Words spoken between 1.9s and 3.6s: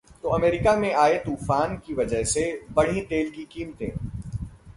वजह से बढ़ीं तेल की